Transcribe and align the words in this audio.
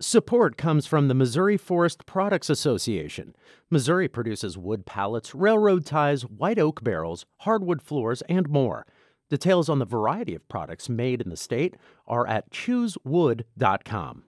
Support 0.00 0.58
comes 0.58 0.84
from 0.84 1.08
the 1.08 1.14
Missouri 1.14 1.56
Forest 1.56 2.04
Products 2.04 2.50
Association. 2.50 3.34
Missouri 3.70 4.08
produces 4.08 4.58
wood 4.58 4.84
pallets, 4.84 5.34
railroad 5.34 5.86
ties, 5.86 6.20
white 6.20 6.58
oak 6.58 6.84
barrels, 6.84 7.24
hardwood 7.38 7.80
floors, 7.80 8.20
and 8.28 8.46
more. 8.46 8.84
Details 9.30 9.70
on 9.70 9.78
the 9.78 9.86
variety 9.86 10.34
of 10.34 10.46
products 10.48 10.90
made 10.90 11.22
in 11.22 11.30
the 11.30 11.36
state 11.36 11.76
are 12.06 12.26
at 12.26 12.50
choosewood.com. 12.50 14.24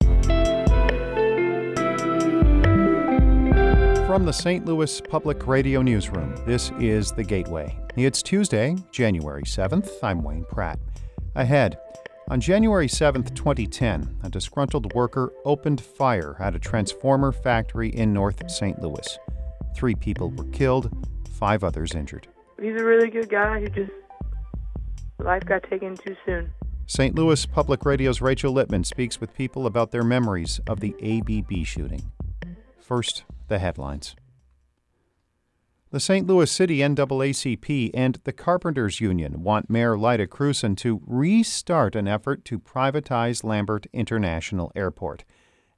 From 4.08 4.24
the 4.26 4.32
St. 4.32 4.66
Louis 4.66 5.02
Public 5.02 5.48
Radio 5.48 5.82
Newsroom, 5.82 6.34
this 6.46 6.72
is 6.80 7.12
The 7.12 7.26
Gateway. 7.26 7.78
It's 7.98 8.24
Tuesday, 8.24 8.78
January 8.92 9.44
7th. 9.44 10.02
I'm 10.02 10.24
Wayne 10.24 10.46
Pratt. 10.46 10.80
Ahead, 11.36 11.78
on 12.30 12.42
January 12.42 12.88
7, 12.88 13.24
2010, 13.24 14.18
a 14.24 14.30
disgruntled 14.30 14.94
worker 14.94 15.32
opened 15.46 15.80
fire 15.80 16.36
at 16.40 16.56
a 16.56 16.60
transformer 16.60 17.32
factory 17.32 17.90
in 17.90 18.14
North 18.14 18.50
St. 18.50 18.82
Louis. 18.82 19.18
Three 19.76 19.96
people 19.96 20.32
were 20.32 20.44
killed, 20.46 20.92
five 21.32 21.64
others 21.64 21.96
injured. 21.96 22.28
He's 22.62 22.80
a 22.80 22.84
really 22.84 23.10
good 23.10 23.30
guy 23.30 23.60
who 23.60 23.70
just 23.70 23.92
life 25.20 25.46
got 25.46 25.64
taken 25.70 25.96
too 25.96 26.16
soon. 26.26 26.52
St. 26.86 27.16
Louis 27.16 27.46
Public 27.46 27.86
Radio's 27.86 28.22
Rachel 28.22 28.54
Lippman 28.54 28.84
speaks 28.84 29.20
with 29.20 29.34
people 29.34 29.66
about 29.66 29.92
their 29.92 30.04
memories 30.04 30.60
of 30.68 30.80
the 30.80 30.96
ABB 31.02 31.66
shooting. 31.66 32.12
First, 32.80 33.24
the 33.48 33.60
headlines. 33.60 34.16
The 35.90 36.02
St. 36.02 36.28
Louis 36.28 36.52
City 36.52 36.80
NAACP 36.80 37.92
and 37.94 38.20
the 38.26 38.34
Carpenters 38.34 39.00
Union 39.00 39.42
want 39.42 39.70
Mayor 39.70 39.98
Lyda 39.98 40.28
Krewson 40.28 40.76
to 40.80 41.02
restart 41.08 41.96
an 41.96 42.10
effort 42.10 42.44
to 42.44 42.60
privatize 42.60 43.42
Lambert 43.42 43.88
International 43.94 44.70
Airport. 44.76 45.24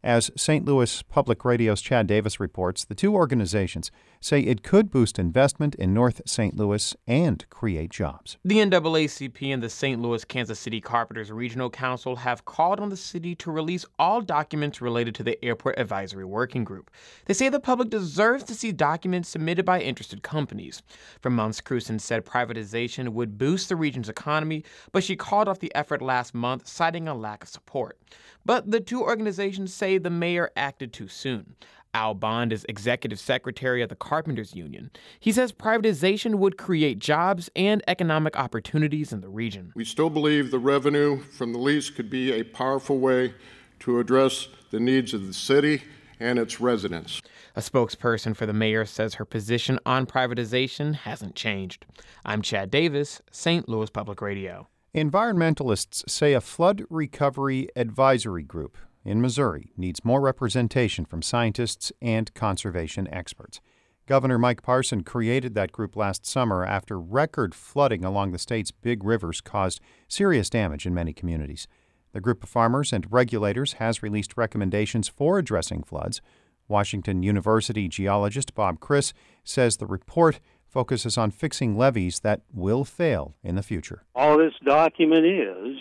As 0.04 0.32
St. 0.38 0.64
Louis 0.64 1.02
Public 1.04 1.44
Radio's 1.44 1.82
Chad 1.82 2.08
Davis 2.08 2.40
reports, 2.40 2.86
the 2.86 2.96
two 2.96 3.14
organizations 3.14 3.92
say 4.22 4.40
it 4.40 4.64
could 4.64 4.90
boost 4.90 5.20
investment 5.20 5.76
in 5.76 5.94
North 5.94 6.22
St. 6.26 6.56
Louis 6.56 6.96
and 7.06 7.46
create 7.50 7.92
jobs. 7.92 8.38
The 8.46 8.60
NAACP 8.60 9.54
and 9.54 9.62
the 9.62 9.70
St. 9.70 10.02
Louis 10.02 10.24
Kansas 10.24 10.58
City 10.58 10.80
Carpenters 10.80 11.34
Regional 11.34 11.70
Council 11.70 12.16
have 12.16 12.46
called 12.46 12.80
on 12.80 12.88
the 12.88 12.96
city 12.96 13.36
to 13.36 13.52
release 13.52 13.86
all 13.98 14.22
documents 14.22 14.80
related 14.82 15.16
to 15.16 15.24
the 15.24 15.44
Airport 15.44 15.78
Advisory 15.78 16.24
Working 16.24 16.64
Group. 16.64 16.92
They 17.26 17.34
say 17.34 17.50
the 17.50 17.60
public 17.60 17.90
deserves 17.90 18.46
to 18.46 18.56
see 18.56 18.72
documents 18.72 19.28
submitted 19.28 19.66
by 19.66 19.82
interested 19.82 20.24
companies. 20.24 20.82
For 21.20 21.30
months, 21.30 21.60
Krewson 21.60 22.00
said 22.00 22.26
privatization 22.26 23.10
would 23.10 23.38
boost 23.38 23.68
the 23.68 23.76
region's 23.76 24.08
economy, 24.08 24.64
but 24.94 25.04
she 25.04 25.18
called 25.18 25.50
off 25.50 25.60
the 25.60 25.76
effort 25.76 26.02
last 26.02 26.34
month, 26.34 26.68
citing 26.68 27.10
a 27.10 27.14
lack 27.14 27.44
of 27.44 27.50
support. 27.50 27.98
But 28.46 28.72
the 28.72 28.80
two 28.80 29.02
organizations 29.02 29.74
say 29.74 29.98
the 29.98 30.10
mayor 30.10 30.52
acted 30.56 30.94
too 30.94 31.08
soon. 31.08 31.56
Al 31.94 32.14
Bond 32.14 32.54
is 32.54 32.66
executive 32.70 33.20
secretary 33.20 33.82
of 33.82 33.90
the 33.90 33.96
Carpenters 33.96 34.54
Union. 34.54 34.92
He 35.20 35.32
says 35.32 35.52
privatization 35.52 36.36
would 36.36 36.58
create 36.58 37.00
jobs 37.00 37.50
and 37.56 37.84
economic 37.88 38.38
opportunities 38.38 39.12
in 39.12 39.22
the 39.22 39.30
region. 39.30 39.72
We 39.76 39.86
still 39.86 40.10
believe 40.10 40.52
the 40.52 40.60
revenue 40.60 41.20
from 41.20 41.52
the 41.52 41.60
lease 41.60 41.90
could 41.90 42.10
be 42.10 42.32
a 42.32 42.44
powerful 42.44 43.00
way 43.00 43.34
to 43.80 44.00
address 44.00 44.48
the 44.72 44.80
needs 44.80 45.14
of 45.14 45.26
the 45.26 45.34
city 45.34 45.82
and 46.20 46.38
its 46.38 46.60
residents. 46.60 47.22
A 47.56 47.62
spokesperson 47.62 48.36
for 48.36 48.46
the 48.46 48.54
mayor 48.54 48.86
says 48.86 49.16
her 49.16 49.26
position 49.26 49.80
on 49.86 50.06
privatization 50.06 50.94
hasn't 50.94 51.36
changed. 51.36 51.86
I'm 52.24 52.42
Chad 52.42 52.70
Davis, 52.70 53.22
St. 53.32 53.68
Louis 53.68 53.90
Public 53.90 54.22
Radio. 54.22 54.68
Environmentalists 54.96 56.10
say 56.10 56.34
a 56.34 56.42
flood 56.42 56.84
recovery 56.90 57.70
advisory 57.76 58.42
group 58.42 58.76
in 59.06 59.22
Missouri 59.22 59.72
needs 59.78 60.04
more 60.04 60.20
representation 60.20 61.06
from 61.06 61.22
scientists 61.22 61.92
and 62.02 62.34
conservation 62.34 63.08
experts. 63.14 63.62
Governor 64.08 64.40
Mike 64.40 64.64
Parson 64.64 65.04
created 65.04 65.54
that 65.54 65.72
group 65.72 65.96
last 65.96 66.26
summer 66.26 66.66
after 66.66 67.00
record 67.00 67.54
flooding 67.54 68.04
along 68.04 68.32
the 68.32 68.40
state's 68.40 68.72
big 68.72 69.04
rivers 69.04 69.42
caused 69.42 69.80
serious 70.08 70.50
damage 70.50 70.88
in 70.88 70.94
many 70.96 71.14
communities. 71.14 71.68
The 72.14 72.22
group 72.22 72.42
of 72.42 72.50
farmers 72.50 72.92
and 72.92 73.06
regulators 73.12 73.74
has 73.74 74.02
released 74.02 74.38
recommendations 74.38 75.08
for 75.08 75.38
addressing 75.38 75.84
floods. 75.84 76.20
Washington 76.68 77.22
University 77.22 77.88
geologist 77.88 78.56
Bob 78.56 78.80
Criss 78.80 79.14
says 79.44 79.78
the 79.78 79.86
report 79.86 80.40
focuses 80.70 81.18
on 81.18 81.32
fixing 81.32 81.78
levees 81.78 82.20
that 82.20 82.42
will 82.54 82.86
fail 82.86 83.36
in 83.44 83.56
the 83.56 83.64
future. 83.64 84.04
All 84.16 84.38
this 84.38 84.54
document 84.64 85.26
is 85.26 85.78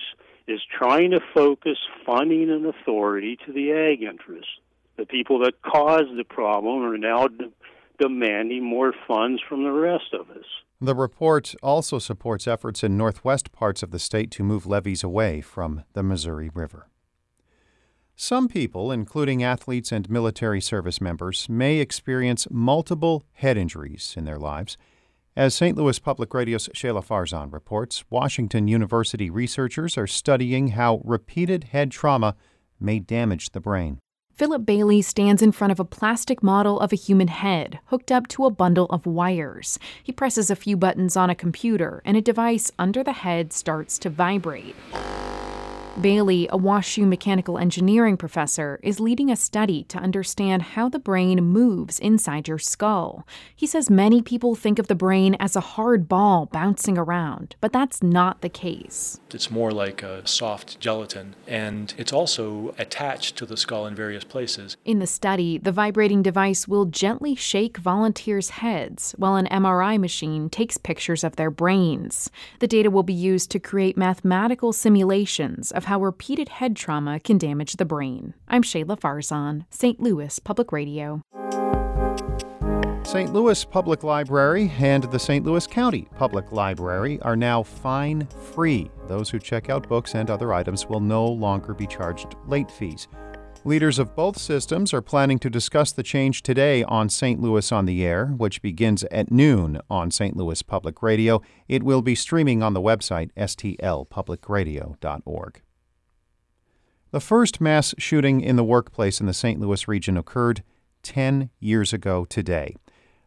is 0.49 0.61
trying 0.77 1.11
to 1.11 1.21
focus 1.35 1.77
funding 2.07 2.51
and 2.51 2.67
authority 2.67 3.37
to 3.45 3.53
the 3.53 3.71
ag 3.71 4.03
interests. 4.03 4.51
The 4.97 5.05
people 5.05 5.39
that 5.41 5.61
caused 5.63 6.17
the 6.17 6.25
problem 6.25 6.83
are 6.83 6.97
now 6.97 7.29
de- 7.29 7.53
demanding 8.01 8.65
more 8.65 8.95
funds 9.07 9.43
from 9.47 9.63
the 9.63 9.71
rest 9.71 10.15
of 10.15 10.31
us. 10.31 10.45
The 10.81 10.95
report 10.95 11.55
also 11.63 11.99
supports 11.99 12.47
efforts 12.47 12.83
in 12.83 12.97
northwest 12.97 13.53
parts 13.53 13.83
of 13.83 13.91
the 13.91 13.99
state 13.99 14.31
to 14.33 14.45
move 14.45 14.67
levees 14.67 15.03
away 15.05 15.41
from 15.41 15.85
the 15.93 16.03
Missouri 16.03 16.51
River. 16.55 16.89
Some 18.21 18.49
people, 18.49 18.91
including 18.91 19.45
athletes 19.45 19.93
and 19.93 20.11
military 20.11 20.61
service 20.61 21.01
members, 21.01 21.49
may 21.49 21.79
experience 21.79 22.49
multiple 22.51 23.25
head 23.35 23.57
injuries 23.57 24.15
in 24.17 24.25
their 24.25 24.41
lives. 24.41 24.77
As 25.37 25.55
St. 25.55 25.77
Louis 25.77 26.01
Public 26.01 26.35
Radio's 26.35 26.69
Shahla 26.71 27.07
Farzan 27.07 27.53
reports, 27.53 28.03
Washington 28.11 28.67
University 28.67 29.31
researchers 29.31 29.97
are 29.97 30.09
studying 30.09 30.71
how 30.71 31.01
repeated 31.05 31.69
head 31.71 31.93
trauma 31.93 32.35
may 32.81 32.99
damage 32.99 33.51
the 33.51 33.61
brain. 33.61 34.01
Philip 34.35 34.67
Bayly 34.67 35.01
stands 35.01 35.41
in 35.41 35.53
front 35.53 35.71
of 35.71 35.79
a 35.79 35.85
plastic 35.85 36.43
model 36.43 36.81
of 36.81 36.93
a 36.93 36.97
human 36.97 37.29
head 37.29 37.79
hooked 37.85 38.11
up 38.11 38.27
to 38.29 38.47
a 38.47 38.51
bundle 38.51 38.87
of 38.87 39.07
wires. 39.07 39.79
He 40.03 40.11
presses 40.11 40.51
a 40.51 40.57
few 40.57 40.77
buttons 40.77 41.17
on 41.17 41.31
a 41.31 41.37
computer, 41.37 42.03
and 42.05 42.17
a 42.17 42.21
device 42.21 42.73
under 42.81 43.05
the 43.05 43.13
head 43.13 43.53
starts 43.53 43.97
to 44.01 44.11
vibrate. 44.11 44.75
Bayly, 46.01 46.47
a 46.47 46.57
WashU 46.57 47.09
mechanical 47.09 47.59
engineering 47.59 48.17
professor, 48.17 48.79
is 48.85 49.01
leading 49.01 49.33
a 49.33 49.37
study 49.37 49.83
to 49.85 49.99
understand 49.99 50.63
how 50.63 50.89
the 50.89 51.01
brain 51.01 51.43
moves 51.43 51.99
inside 51.99 52.47
your 52.47 52.61
skull. 52.61 53.27
He 53.57 53.67
says 53.67 53.91
many 53.91 54.23
people 54.23 54.55
think 54.55 54.79
of 54.79 54.87
the 54.87 54.95
brain 54.95 55.37
as 55.41 55.57
a 55.57 55.61
hard 55.61 56.09
ball 56.09 56.47
bouncing 56.47 56.97
around, 56.97 57.57
but 57.61 57.73
that's 57.73 58.01
not 58.01 58.43
the 58.43 58.49
case. 58.49 59.19
It's 59.35 59.51
more 59.51 59.73
like 59.73 60.05
a 60.05 60.25
soft 60.25 60.79
gelatin, 60.79 61.35
and 61.49 61.93
it's 61.99 62.13
also 62.13 62.77
attached 62.79 63.35
to 63.39 63.47
the 63.47 63.57
skull 63.57 63.85
in 63.85 63.97
various 63.97 64.23
places. 64.23 64.77
In 64.85 65.01
the 65.01 65.07
study, 65.07 65.59
the 65.59 65.73
vibrating 65.73 66.23
device 66.23 66.69
will 66.69 66.85
gently 66.85 67.35
shake 67.35 67.77
volunteers' 67.77 68.51
heads 68.51 69.17
while 69.19 69.35
an 69.35 69.47
MRI 69.47 69.99
machine 69.99 70.49
takes 70.49 70.79
pictures 70.79 71.25
of 71.25 71.35
their 71.35 71.51
brains. 71.51 72.31
The 72.61 72.69
data 72.69 72.89
will 72.89 73.03
be 73.03 73.13
used 73.13 73.51
to 73.51 73.59
create 73.59 73.97
mathematical 73.97 74.73
simulations 74.73 75.73
of 75.73 75.88
how 75.89 75.99
repeated 75.99 76.51
head 76.51 76.77
trauma 76.77 77.19
can 77.19 77.39
damage 77.39 77.77
the 77.77 77.85
brain. 77.87 78.35
I'm 78.47 78.63
Shahla 78.63 79.01
Farzan, 79.01 79.65
St. 79.71 79.99
Louis 79.99 80.39
Public 80.39 80.71
Radio. 80.71 81.23
St. 83.05 83.33
Louis 83.33 83.65
Public 83.65 84.05
Library 84.05 84.71
and 84.79 85.05
the 85.05 85.19
St. 85.19 85.47
Louis 85.47 85.67
County 85.67 86.07
Public 86.15 86.53
Library 86.53 87.19
are 87.23 87.37
now 87.37 87.63
fine 87.63 88.27
free. 88.53 88.91
Those 89.07 89.31
who 89.31 89.39
check 89.39 89.71
out 89.71 89.89
books 89.89 90.15
and 90.15 90.29
other 90.29 90.53
items 90.53 90.87
will 90.87 91.01
no 91.01 91.27
longer 91.27 91.73
be 91.73 91.87
charged 91.87 92.37
late 92.47 92.71
fees. 92.71 93.09
Leaders 93.65 93.99
of 93.99 94.15
both 94.15 94.37
systems 94.37 94.93
are 94.93 95.01
planning 95.01 95.39
to 95.39 95.49
discuss 95.49 95.91
the 95.91 96.03
change 96.03 96.43
today 96.43 96.85
on 96.85 97.09
St. 97.09 97.41
Louis 97.41 97.73
on 97.73 97.87
the 97.87 98.05
Air, 98.05 98.27
which 98.27 98.61
begins 98.61 99.05
at 99.05 99.33
noon 99.33 99.81
on 99.89 100.11
St. 100.11 100.37
Louis 100.37 100.61
Public 100.61 101.03
Radio. 101.03 101.41
It 101.67 101.83
will 101.83 102.03
be 102.03 102.15
streaming 102.15 102.63
on 102.63 102.75
the 102.75 102.83
website 102.83 103.31
stlpublicradio.org. 103.39 105.63
The 107.11 107.21
first 107.21 107.59
mass 107.59 107.95
shooting 107.97 108.43
in 108.43 108.57
the 108.57 108.65
workplace 108.65 109.19
in 109.19 109.27
the 109.27 109.33
St. 109.33 109.59
Louis 109.59 109.89
region 109.89 110.19
occurred 110.19 110.63
10 111.03 111.49
years 111.59 111.95
ago 111.95 112.27
today. 112.27 112.77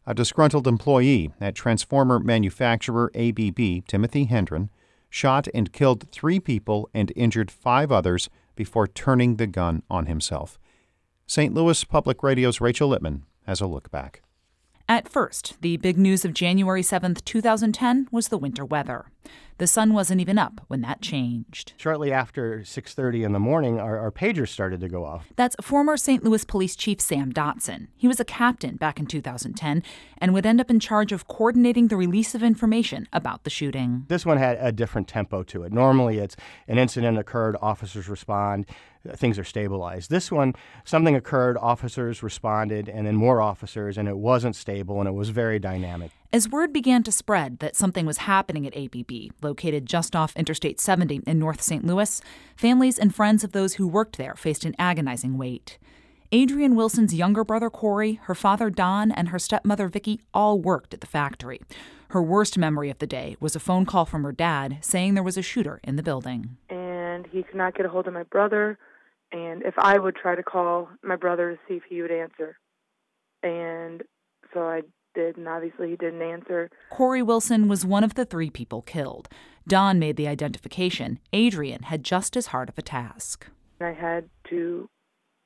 A 0.06 0.14
disgruntled 0.14 0.68
employee 0.68 1.34
at 1.42 1.56
transformer 1.56 2.20
manufacturer 2.20 3.12
ABB, 3.16 3.88
Timothy 3.88 4.26
Hendren, 4.26 4.70
shot 5.10 5.48
and 5.54 5.74
killed 5.74 6.08
three 6.12 6.40
people 6.40 6.90
and 6.94 7.12
injured 7.16 7.50
five 7.50 7.92
others 7.92 8.30
before 8.56 8.88
turning 8.88 9.38
the 9.38 9.48
gun 9.48 9.82
on 9.90 10.06
himself. 10.06 10.60
St. 11.26 11.52
Louis 11.52 11.84
Public 11.84 12.22
Radio's 12.22 12.62
Rachel 12.62 12.90
Lippman 12.90 13.24
has 13.48 13.62
a 13.62 13.68
look 13.68 13.90
back. 13.90 14.22
At 14.88 15.10
first, 15.10 15.56
the 15.62 15.78
big 15.78 15.98
news 15.98 16.24
of 16.24 16.34
January 16.34 16.84
7th, 16.84 17.24
2010 17.26 18.10
was 18.12 18.28
the 18.28 18.38
winter 18.38 18.66
weather. 18.66 19.06
The 19.62 19.68
sun 19.68 19.94
wasn't 19.94 20.22
even 20.22 20.40
up 20.40 20.62
when 20.70 20.82
that 20.82 21.02
changed. 21.02 21.74
Shortly 21.78 22.12
after 22.12 22.64
6:30 22.64 23.24
in 23.24 23.32
the 23.32 23.40
morning, 23.40 23.80
our, 23.80 24.00
our 24.00 24.12
pagers 24.12 24.50
started 24.50 24.80
to 24.82 24.90
go 24.90 25.06
off. 25.06 25.28
That's 25.36 25.56
former 25.62 25.98
St. 25.98 26.24
Louis 26.24 26.44
Police 26.44 26.76
Chief 26.76 27.00
Sam 27.00 27.32
Dotson. 27.32 27.88
He 27.96 28.08
was 28.08 28.20
a 28.20 28.26
captain 28.26 28.76
back 28.78 29.00
in 29.00 29.06
2010 29.06 29.84
and 30.18 30.34
would 30.34 30.48
end 30.48 30.62
up 30.62 30.72
in 30.72 30.80
charge 30.80 31.12
of 31.12 31.28
coordinating 31.28 31.90
the 31.90 31.96
release 31.96 32.34
of 32.34 32.42
information 32.42 33.08
about 33.14 33.44
the 33.44 33.52
shooting. 33.52 34.06
This 34.08 34.26
one 34.26 34.38
had 34.38 34.58
a 34.60 34.72
different 34.72 35.08
tempo 35.08 35.44
to 35.44 35.62
it. 35.62 35.72
Normally, 35.72 36.18
it's 36.18 36.36
an 36.68 36.80
incident 36.80 37.20
occurred, 37.20 37.56
officers 37.62 38.10
respond, 38.10 38.66
uh, 39.08 39.16
things 39.16 39.38
are 39.38 39.44
stabilized. 39.44 40.10
This 40.10 40.32
one, 40.32 40.56
something 40.86 41.16
occurred, 41.16 41.56
officers 41.58 42.24
responded, 42.24 42.90
and 42.90 43.06
then 43.06 43.16
more 43.16 43.42
officers, 43.42 44.00
and 44.00 44.08
it 44.08 44.18
wasn't 44.18 44.56
stable 44.56 45.00
and 45.00 45.08
it 45.08 45.14
was 45.14 45.30
very 45.30 45.60
dynamic. 45.60 46.12
As 46.34 46.48
word 46.48 46.72
began 46.72 47.04
to 47.04 47.12
spread 47.12 47.60
that 47.60 47.76
something 47.76 48.06
was 48.06 48.20
happening 48.20 48.66
at 48.66 48.78
ABB, 48.78 49.34
located 49.42 49.86
just 49.86 50.16
off 50.16 50.34
Interstate 50.38 50.80
70 50.80 51.24
in 51.28 51.40
North 51.40 51.62
St. 51.62 51.86
Louis, 51.86 52.22
families 52.56 52.98
and 52.98 53.14
friends 53.14 53.44
of 53.44 53.52
those 53.52 53.74
who 53.74 53.86
worked 53.86 54.18
there 54.18 54.36
faced 54.36 54.64
an 54.64 54.74
agonizing 54.80 55.38
wait. 55.38 55.78
Adrienne 56.34 56.76
Wilson's 56.76 57.14
younger 57.14 57.44
brother 57.44 57.70
Corey, 57.70 58.14
her 58.24 58.34
father 58.34 58.70
Don, 58.70 59.12
and 59.12 59.28
her 59.28 59.40
stepmother 59.40 59.90
Vicky 59.90 60.22
all 60.34 60.58
worked 60.58 60.94
at 60.94 61.02
the 61.02 61.08
factory. 61.08 61.60
Her 62.12 62.22
worst 62.22 62.58
memory 62.58 62.90
of 62.90 63.00
the 63.00 63.08
day 63.08 63.36
was 63.42 63.54
a 63.54 63.60
phone 63.60 63.86
call 63.86 64.06
from 64.06 64.24
her 64.24 64.32
dad 64.32 64.78
saying 64.80 65.16
there 65.16 65.24
was 65.24 65.38
a 65.38 65.42
shooter 65.42 65.82
in 65.84 65.98
the 65.98 66.04
building. 66.04 66.56
And 66.70 67.28
he 67.28 67.44
could 67.44 67.56
not 67.56 67.76
get 67.76 67.86
a 67.86 67.90
hold 67.90 68.08
of 68.08 68.14
my 68.14 68.24
brother, 68.24 68.80
and 69.34 69.64
if 69.64 69.74
I 69.78 69.98
would 69.98 70.16
try 70.16 70.36
to 70.36 70.44
call 70.44 70.88
my 71.04 71.18
brother 71.18 71.52
to 71.52 71.60
see 71.68 71.74
if 71.74 71.84
he 71.90 72.02
would 72.02 72.10
answer. 72.10 72.58
And 73.44 74.04
so 74.54 74.62
I 74.62 74.84
did, 75.14 75.38
and 75.38 75.48
obviously 75.48 75.90
he 75.90 75.96
didn't 75.96 76.22
answer. 76.22 76.70
Corey 76.90 77.22
Wilson 77.22 77.68
was 77.68 77.86
one 77.86 78.04
of 78.04 78.16
the 78.16 78.26
three 78.26 78.50
people 78.50 78.82
killed. 78.82 79.30
Don 79.68 80.00
made 80.00 80.18
the 80.18 80.28
identification. 80.28 81.20
Adrienne 81.34 81.84
had 81.84 82.04
just 82.04 82.36
as 82.36 82.48
hard 82.48 82.70
of 82.70 82.78
a 82.78 82.82
task. 82.82 83.48
I 83.80 83.92
had 83.92 84.30
to 84.50 84.90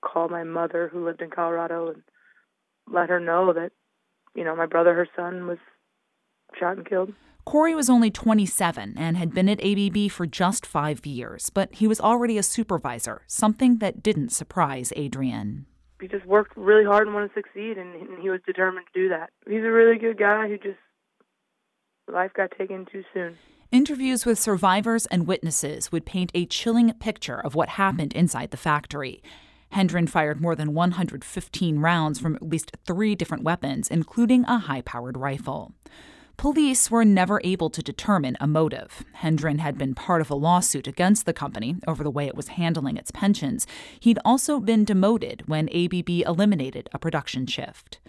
call 0.01 0.29
my 0.29 0.43
mother, 0.43 0.89
who 0.91 1.05
lived 1.05 1.21
in 1.21 1.29
Colorado, 1.29 1.89
and 1.89 2.03
let 2.91 3.09
her 3.09 3.19
know 3.19 3.53
that, 3.53 3.71
you 4.35 4.43
know, 4.43 4.55
my 4.55 4.65
brother, 4.65 4.93
her 4.93 5.07
son, 5.15 5.47
was 5.47 5.57
shot 6.59 6.77
and 6.77 6.87
killed. 6.87 7.13
Corey 7.45 7.75
was 7.75 7.89
only 7.89 8.09
27 8.09 8.95
and 8.97 9.17
had 9.17 9.33
been 9.33 9.47
at 9.47 9.63
ABB 9.63 10.09
for 10.09 10.25
just 10.25 10.65
five 10.65 11.05
years, 11.05 11.51
but 11.51 11.75
he 11.75 11.87
was 11.87 12.01
already 12.01 12.37
a 12.37 12.43
supervisor, 12.43 13.21
something 13.27 13.77
that 13.77 14.01
didn't 14.01 14.29
surprise 14.29 14.91
Adrienne. 14.97 15.67
He 15.99 16.07
just 16.07 16.25
worked 16.25 16.55
really 16.57 16.83
hard 16.83 17.07
and 17.07 17.15
wanted 17.15 17.29
to 17.29 17.41
succeed, 17.41 17.77
and 17.77 18.19
he 18.21 18.29
was 18.29 18.41
determined 18.45 18.85
to 18.93 18.99
do 18.99 19.09
that. 19.09 19.29
He's 19.47 19.63
a 19.63 19.71
really 19.71 19.97
good 19.97 20.17
guy 20.17 20.47
who 20.47 20.57
just, 20.57 20.79
life 22.11 22.31
got 22.33 22.51
taken 22.57 22.85
too 22.91 23.03
soon. 23.13 23.37
Interviews 23.71 24.25
with 24.25 24.37
survivors 24.37 25.05
and 25.07 25.25
witnesses 25.25 25.91
would 25.91 26.05
paint 26.05 26.31
a 26.33 26.45
chilling 26.45 26.93
picture 26.93 27.39
of 27.39 27.55
what 27.55 27.69
happened 27.69 28.13
inside 28.13 28.51
the 28.51 28.57
factory. 28.57 29.23
Hendren 29.71 30.07
fired 30.07 30.39
more 30.39 30.55
than 30.55 30.73
115 30.73 31.79
rounds 31.79 32.19
from 32.19 32.35
at 32.35 32.43
least 32.43 32.71
three 32.85 33.15
different 33.15 33.43
weapons, 33.43 33.89
including 33.89 34.45
a 34.45 34.59
high 34.59 34.81
powered 34.81 35.17
rifle. 35.17 35.73
Police 36.37 36.91
were 36.91 37.05
never 37.05 37.39
able 37.43 37.69
to 37.69 37.81
determine 37.81 38.35
a 38.41 38.47
motive. 38.47 39.03
Hendren 39.13 39.59
had 39.59 39.77
been 39.77 39.95
part 39.95 40.21
of 40.21 40.29
a 40.29 40.35
lawsuit 40.35 40.85
against 40.85 41.25
the 41.25 41.33
company 41.33 41.77
over 41.87 42.03
the 42.03 42.11
way 42.11 42.27
it 42.27 42.35
was 42.35 42.49
handling 42.49 42.97
its 42.97 43.09
pensions. 43.09 43.65
He'd 43.99 44.19
also 44.25 44.59
been 44.59 44.83
demoted 44.83 45.43
when 45.47 45.69
ABB 45.69 46.09
eliminated 46.09 46.89
a 46.93 46.99
production 46.99 47.47
shift. 47.47 47.99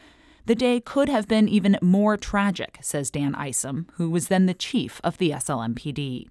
The 0.47 0.55
day 0.57 0.81
could 0.81 1.09
have 1.09 1.29
been 1.29 1.49
even 1.49 1.79
more 1.81 2.17
tragic, 2.17 2.79
says 2.81 3.11
Dan 3.11 3.35
Isom, 3.35 3.87
who 3.95 4.11
was 4.11 4.29
then 4.29 4.47
the 4.47 4.55
chief 4.55 5.01
of 5.03 5.19
the 5.19 5.31
SLMPD. 5.31 6.29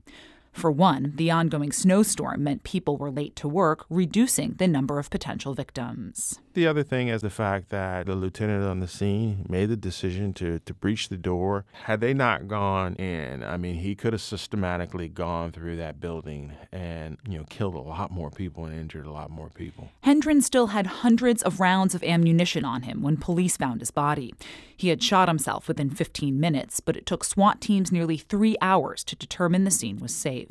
For 0.55 0.71
one, 0.71 1.11
the 1.15 1.29
ongoing 1.31 1.73
snowstorm 1.73 2.41
meant 2.41 2.63
people 2.63 2.95
were 2.95 3.11
late 3.11 3.35
to 3.35 3.47
work, 3.47 3.85
reducing 3.89 4.53
the 4.53 4.69
number 4.69 4.99
of 4.99 5.09
potential 5.09 5.53
victims. 5.53 6.39
The 6.53 6.65
other 6.65 6.81
thing 6.81 7.09
is 7.09 7.21
the 7.21 7.29
fact 7.29 7.67
that 7.71 8.05
the 8.05 8.15
lieutenant 8.15 8.63
on 8.63 8.79
the 8.79 8.87
scene 8.87 9.45
made 9.49 9.65
the 9.65 9.75
decision 9.75 10.33
to, 10.35 10.59
to 10.59 10.73
breach 10.73 11.09
the 11.09 11.17
door. 11.17 11.65
Had 11.83 11.99
they 11.99 12.13
not 12.13 12.47
gone 12.47 12.95
in, 12.95 13.43
I 13.43 13.57
mean, 13.57 13.75
he 13.75 13.95
could 13.95 14.13
have 14.13 14.21
systematically 14.21 15.09
gone 15.09 15.51
through 15.51 15.75
that 15.75 15.99
building 15.99 16.53
and, 16.71 17.17
you 17.27 17.37
know, 17.37 17.43
killed 17.49 17.75
a 17.75 17.79
lot 17.79 18.09
more 18.09 18.31
people 18.31 18.63
and 18.63 18.79
injured 18.79 19.05
a 19.05 19.11
lot 19.11 19.29
more 19.29 19.49
people. 19.49 19.89
Hendren 20.01 20.41
still 20.41 20.67
had 20.67 20.87
hundreds 20.87 21.43
of 21.43 21.59
rounds 21.59 21.93
of 21.93 22.03
ammunition 22.05 22.63
on 22.63 22.83
him 22.83 23.01
when 23.03 23.17
police 23.17 23.57
found 23.57 23.81
his 23.81 23.91
body. 23.91 24.33
He 24.77 24.87
had 24.87 25.03
shot 25.03 25.27
himself 25.27 25.67
within 25.67 25.89
15 25.89 26.39
minutes, 26.39 26.79
but 26.79 26.95
it 26.95 27.05
took 27.05 27.25
SWAT 27.25 27.59
teams 27.59 27.91
nearly 27.91 28.17
three 28.17 28.55
hours 28.61 29.03
to 29.05 29.17
determine 29.17 29.65
the 29.65 29.71
scene 29.71 29.99
was 29.99 30.15
safe. 30.15 30.44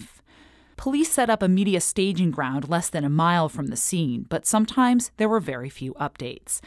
Police 0.76 1.12
set 1.12 1.30
up 1.30 1.42
a 1.42 1.48
media 1.48 1.80
staging 1.80 2.30
ground 2.30 2.68
less 2.68 2.88
than 2.90 3.04
a 3.04 3.08
mile 3.08 3.48
from 3.48 3.68
the 3.68 3.76
scene, 3.76 4.26
but 4.28 4.46
sometimes 4.46 5.10
there 5.16 5.28
were 5.28 5.40
very 5.40 5.68
few 5.68 5.94
updates. 5.94 6.60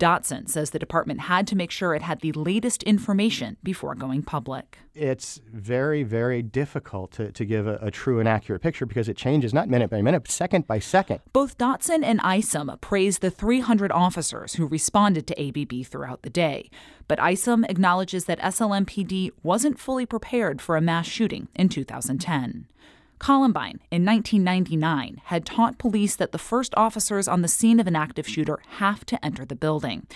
Dotson 0.00 0.48
says 0.48 0.70
the 0.70 0.78
department 0.78 1.20
had 1.20 1.46
to 1.48 1.54
make 1.54 1.70
sure 1.70 1.94
it 1.94 2.00
had 2.00 2.20
the 2.22 2.32
latest 2.32 2.82
information 2.84 3.58
before 3.62 3.94
going 3.94 4.22
public. 4.22 4.78
It's 4.94 5.42
very, 5.52 6.02
very 6.04 6.40
difficult 6.40 7.12
to, 7.12 7.30
to 7.32 7.44
give 7.44 7.66
a, 7.66 7.76
a, 7.82 7.90
true 7.90 8.18
and 8.18 8.26
accurate 8.26 8.62
picture 8.62 8.86
because 8.86 9.10
it 9.10 9.16
changes 9.18 9.52
not 9.52 9.68
minute 9.68 9.90
by 9.90 10.00
minute, 10.00 10.20
but 10.20 10.30
second 10.30 10.66
by 10.66 10.78
second. 10.78 11.20
Both 11.34 11.58
Dotson 11.58 12.02
and 12.02 12.18
Isom 12.22 12.74
praised 12.80 13.20
the 13.20 13.30
300 13.30 13.92
officers 13.92 14.54
who 14.54 14.66
responded 14.66 15.26
to 15.26 15.38
ABB 15.38 15.84
throughout 15.84 16.22
the 16.22 16.30
day. 16.30 16.70
But 17.06 17.20
Isom 17.20 17.64
acknowledges 17.64 18.24
that 18.24 18.40
SLMPD 18.40 19.32
wasn't 19.42 19.78
fully 19.78 20.06
prepared 20.06 20.62
for 20.62 20.78
a 20.78 20.80
mass 20.80 21.06
shooting 21.06 21.48
in 21.54 21.68
2010. 21.68 22.66
Columbine, 23.20 23.80
in 23.90 24.06
1999, 24.06 25.20
had 25.24 25.44
taught 25.44 25.76
police 25.76 26.16
that 26.16 26.32
the 26.32 26.38
first 26.38 26.72
officers 26.74 27.28
on 27.28 27.42
the 27.42 27.48
scene 27.48 27.78
of 27.78 27.86
an 27.86 27.94
active 27.94 28.26
shooter 28.26 28.58
have 28.78 29.04
to 29.04 29.22
enter 29.22 29.44
the 29.44 29.54
building. 29.54 30.06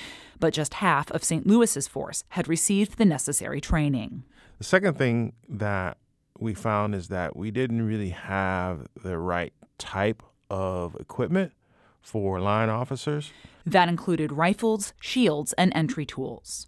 But 0.40 0.54
just 0.54 0.74
half 0.74 1.10
of 1.10 1.22
St. 1.22 1.46
Louis's 1.46 1.86
force 1.86 2.24
had 2.30 2.48
received 2.48 2.96
the 2.96 3.04
necessary 3.04 3.60
training. 3.60 4.24
The 4.56 4.64
second 4.64 4.96
thing 4.96 5.34
that 5.50 5.98
we 6.38 6.54
found 6.54 6.94
is 6.94 7.08
that 7.08 7.36
we 7.36 7.50
didn't 7.50 7.82
really 7.82 8.08
have 8.08 8.86
the 9.02 9.18
right 9.18 9.52
type 9.76 10.22
of 10.48 10.96
equipment 10.98 11.52
for 12.00 12.40
line 12.40 12.70
officers. 12.70 13.32
That 13.66 13.90
included 13.90 14.32
rifles, 14.32 14.94
shields, 14.98 15.52
and 15.58 15.72
entry 15.74 16.06
tools. 16.06 16.66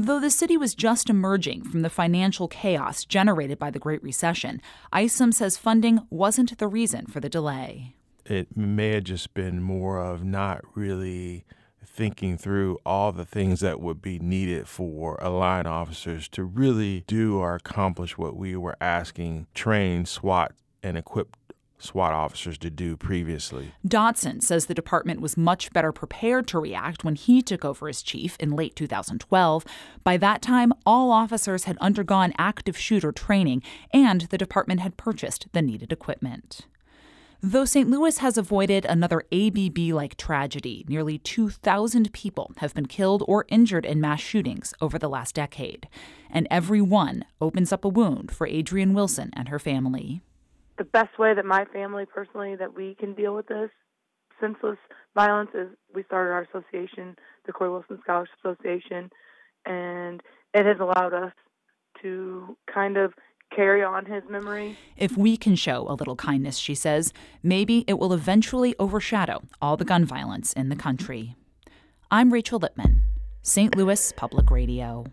Though 0.00 0.20
the 0.20 0.30
city 0.30 0.56
was 0.56 0.76
just 0.76 1.10
emerging 1.10 1.64
from 1.64 1.82
the 1.82 1.90
financial 1.90 2.46
chaos 2.46 3.04
generated 3.04 3.58
by 3.58 3.72
the 3.72 3.80
Great 3.80 4.00
Recession, 4.00 4.62
Isom 4.92 5.32
says 5.32 5.56
funding 5.56 6.06
wasn't 6.08 6.56
the 6.56 6.68
reason 6.68 7.06
for 7.06 7.18
the 7.18 7.28
delay. 7.28 7.96
It 8.24 8.56
may 8.56 8.90
have 8.90 9.04
just 9.04 9.34
been 9.34 9.60
more 9.60 10.00
of 10.00 10.22
not 10.22 10.60
really 10.76 11.44
thinking 11.84 12.38
through 12.38 12.78
all 12.86 13.10
the 13.10 13.24
things 13.24 13.58
that 13.58 13.80
would 13.80 14.00
be 14.00 14.20
needed 14.20 14.68
for 14.68 15.18
line 15.20 15.66
officers 15.66 16.28
to 16.28 16.44
really 16.44 17.02
do 17.08 17.38
or 17.38 17.56
accomplish 17.56 18.16
what 18.16 18.36
we 18.36 18.54
were 18.54 18.76
asking 18.80 19.48
trained 19.52 20.06
SWAT 20.06 20.52
and 20.80 20.96
equipped 20.96 21.36
SWAT 21.78 22.12
officers 22.12 22.58
to 22.58 22.70
do 22.70 22.96
previously. 22.96 23.72
Dotson 23.86 24.42
says 24.42 24.66
the 24.66 24.74
department 24.74 25.20
was 25.20 25.36
much 25.36 25.72
better 25.72 25.92
prepared 25.92 26.46
to 26.48 26.58
react 26.58 27.04
when 27.04 27.14
he 27.14 27.40
took 27.40 27.64
over 27.64 27.88
as 27.88 28.02
chief 28.02 28.36
in 28.40 28.56
late 28.56 28.74
2012. 28.74 29.64
By 30.02 30.16
that 30.16 30.42
time, 30.42 30.72
all 30.84 31.10
officers 31.12 31.64
had 31.64 31.78
undergone 31.78 32.32
active 32.36 32.76
shooter 32.76 33.12
training 33.12 33.62
and 33.92 34.22
the 34.22 34.38
department 34.38 34.80
had 34.80 34.96
purchased 34.96 35.46
the 35.52 35.62
needed 35.62 35.92
equipment. 35.92 36.66
Though 37.40 37.64
St. 37.64 37.88
Louis 37.88 38.18
has 38.18 38.36
avoided 38.36 38.84
another 38.84 39.22
ABB 39.32 39.78
like 39.92 40.16
tragedy, 40.16 40.84
nearly 40.88 41.18
2,000 41.18 42.12
people 42.12 42.50
have 42.56 42.74
been 42.74 42.86
killed 42.86 43.22
or 43.28 43.44
injured 43.48 43.86
in 43.86 44.00
mass 44.00 44.20
shootings 44.20 44.74
over 44.80 44.98
the 44.98 45.08
last 45.08 45.36
decade. 45.36 45.88
And 46.28 46.48
every 46.50 46.80
one 46.80 47.24
opens 47.40 47.72
up 47.72 47.84
a 47.84 47.88
wound 47.88 48.32
for 48.32 48.48
Adrienne 48.48 48.92
Wilson 48.92 49.30
and 49.34 49.50
her 49.50 49.60
family 49.60 50.20
the 50.78 50.84
best 50.84 51.18
way 51.18 51.34
that 51.34 51.44
my 51.44 51.64
family 51.66 52.06
personally 52.06 52.56
that 52.56 52.74
we 52.74 52.94
can 52.94 53.14
deal 53.14 53.34
with 53.34 53.48
this 53.48 53.70
senseless 54.40 54.78
violence 55.14 55.50
is 55.54 55.68
we 55.92 56.04
started 56.04 56.30
our 56.30 56.42
association, 56.42 57.16
the 57.46 57.52
Corey 57.52 57.70
Wilson 57.70 57.98
Scholarship 58.04 58.34
Association, 58.44 59.10
and 59.66 60.22
it 60.54 60.64
has 60.64 60.76
allowed 60.80 61.12
us 61.12 61.32
to 62.02 62.56
kind 62.72 62.96
of 62.96 63.12
carry 63.54 63.82
on 63.82 64.06
his 64.06 64.22
memory. 64.30 64.78
If 64.96 65.16
we 65.16 65.36
can 65.36 65.56
show 65.56 65.86
a 65.88 65.94
little 65.94 66.16
kindness, 66.16 66.58
she 66.58 66.74
says, 66.74 67.12
maybe 67.42 67.84
it 67.88 67.98
will 67.98 68.12
eventually 68.12 68.74
overshadow 68.78 69.42
all 69.60 69.76
the 69.76 69.84
gun 69.84 70.04
violence 70.04 70.52
in 70.52 70.68
the 70.68 70.76
country. 70.76 71.34
I'm 72.10 72.32
Rachel 72.32 72.58
Lippman, 72.58 73.02
St. 73.42 73.76
Louis 73.76 74.12
Public 74.12 74.50
Radio. 74.50 75.06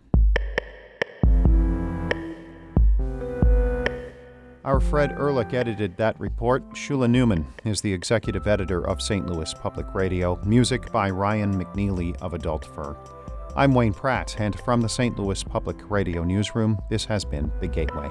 Our 4.66 4.80
Fred 4.80 5.12
Ehrlich 5.12 5.54
edited 5.54 5.96
that 5.96 6.18
report. 6.18 6.68
Shula 6.70 7.08
Neuman 7.08 7.44
is 7.64 7.80
the 7.80 7.92
executive 7.92 8.48
editor 8.48 8.84
of 8.84 9.00
St. 9.00 9.24
Louis 9.24 9.54
Public 9.54 9.86
Radio. 9.94 10.40
Music 10.44 10.90
by 10.90 11.08
Ryan 11.08 11.56
McNeely 11.56 12.20
of 12.20 12.34
Adult 12.34 12.64
Fur. 12.64 12.96
I'm 13.54 13.74
Wayne 13.74 13.94
Pratt, 13.94 14.34
and 14.40 14.58
from 14.58 14.80
the 14.80 14.88
St. 14.88 15.16
Louis 15.16 15.44
Public 15.44 15.88
Radio 15.88 16.24
Newsroom, 16.24 16.80
this 16.90 17.04
has 17.04 17.24
been 17.24 17.52
The 17.60 17.68
Gateway. 17.68 18.10